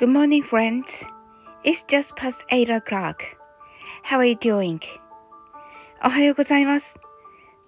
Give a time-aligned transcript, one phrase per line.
[0.00, 1.04] Good morning, friends.
[1.62, 3.16] It's just past 8 o'clock.
[4.02, 4.80] How are you doing?
[6.02, 6.98] おはようございます。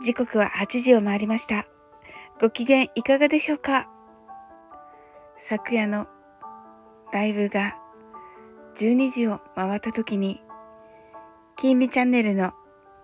[0.03, 1.67] 時刻は8時を回りました。
[2.41, 3.87] ご機嫌いかがでしょうか？
[5.37, 6.07] 昨夜の
[7.13, 7.77] ライブが
[8.77, 10.41] 12時を回った時に、
[11.59, 12.55] キーミチャンネルの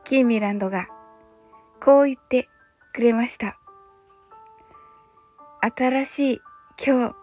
[0.04, 0.86] キーミランドが
[1.82, 2.48] こう言って
[2.94, 3.58] くれました。
[5.60, 6.40] 新しい
[6.82, 7.14] 今日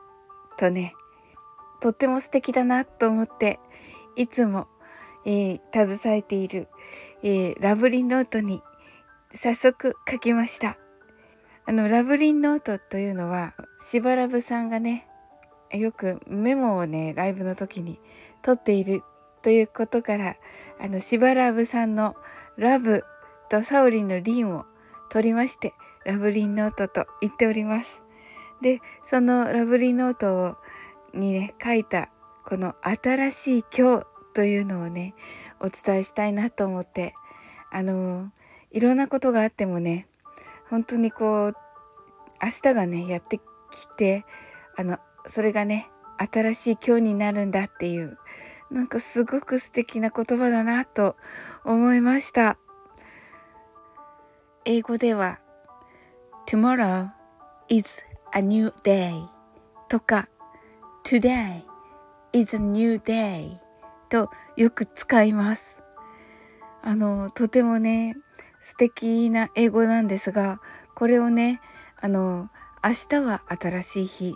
[0.59, 0.93] とね、
[1.81, 3.59] とっても素敵だなと思って、
[4.15, 4.67] いつも、
[5.25, 6.67] えー、携えている、
[7.23, 8.61] えー、ラブリンノートに
[9.33, 10.77] 早速書きました。
[11.65, 15.07] あの、ラブリンノートというのは、しばらぶさんがね、
[15.71, 17.99] よくメモをね、ライブの時に
[18.41, 19.01] 取っている
[19.41, 20.35] ということから、
[20.79, 22.15] あの、しばらぶさんの
[22.57, 23.03] ラブ
[23.49, 24.65] とサオリンのリンを
[25.09, 25.73] 取りまして、
[26.05, 28.01] ラブリンノートと言っております。
[28.61, 30.55] で、そのラブリンノートを
[31.15, 32.09] にね書いた
[32.45, 35.15] この新しい今日というのをね
[35.59, 37.13] お伝えしたいなと思って。
[37.75, 38.31] あの
[38.71, 40.07] いろんなことがあってもね
[40.69, 41.55] 本当にこう
[42.41, 43.41] 明日がねやってき
[43.97, 44.25] て
[44.77, 48.17] あのそれがね新しい今日になるんだっていう
[48.71, 51.17] なんかすごく素敵な言葉だなと
[51.65, 52.57] 思いました。
[54.63, 55.39] 英語では
[56.47, 57.09] Tomorrow
[57.67, 59.27] is a new day
[59.89, 60.29] とか
[61.05, 61.61] Today
[62.33, 63.59] is a new day
[64.09, 65.79] とよく使います。
[66.81, 68.17] あの、とてもね、
[68.59, 70.59] 素敵な英語なんですが、
[70.95, 71.61] これをね、
[72.01, 72.49] あの、
[72.83, 74.35] 明日は新しい日、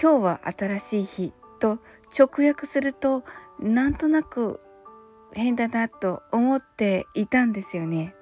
[0.00, 1.80] 今日は新しい日と
[2.16, 3.24] 直訳すると、
[3.58, 4.60] なんとなく
[5.34, 8.14] 変だなと思っていたんですよね。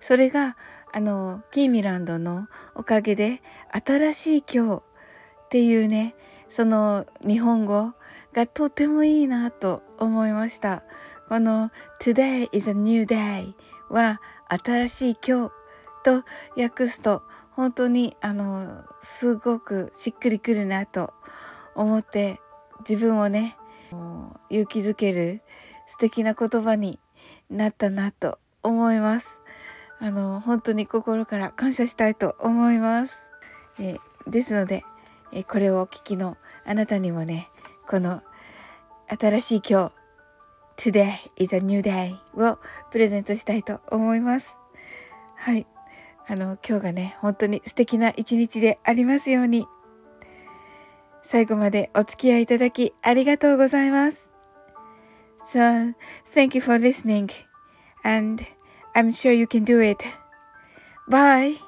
[0.00, 0.56] それが、
[0.94, 3.42] あの、キーミランドのおかげで、
[3.72, 4.82] 新しい今日
[5.44, 6.14] っていうね、
[6.48, 7.92] その日本語
[8.32, 10.82] がとてもいいなと思いました。
[11.28, 13.54] この Today is a new day
[13.90, 15.52] は新しい今日
[16.04, 16.24] と
[16.56, 21.12] 訳すと本当にあのすごくしっくりくるなと
[21.74, 22.40] 思って
[22.88, 23.56] 自分をね
[24.48, 25.42] 勇気づける
[25.86, 26.98] 素敵な言葉に
[27.50, 29.40] なったなと思います。
[30.00, 33.18] あの本当に心から感謝したいと思います。
[33.80, 33.96] え
[34.26, 34.84] ですので
[35.32, 37.48] えこれをお聞きのあなたにもね、
[37.86, 38.22] この
[39.08, 39.92] 新しい今
[40.76, 42.58] 日、Today is a new day を
[42.90, 44.56] プレゼントしたいと思います。
[45.36, 45.66] はい。
[46.26, 49.66] あの、今日がね、本当に素敵な一日でありますように。
[51.22, 54.30] 最後までお付き合いいただきありがとうございます。
[55.52, 55.94] So,
[56.26, 57.28] thank you for listening
[58.04, 58.42] and
[58.94, 60.04] I'm sure you can do it.
[61.08, 61.67] Bye!